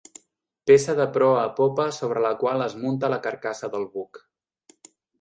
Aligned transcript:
Peça 0.71 0.95
de 0.99 1.05
proa 1.17 1.43
a 1.43 1.51
popa 1.59 1.87
sobre 1.99 2.25
la 2.25 2.33
qual 2.41 2.67
es 2.71 2.77
munta 2.83 3.15
la 3.15 3.23
carcassa 3.29 3.73
del 3.77 3.91
buc. 3.97 4.25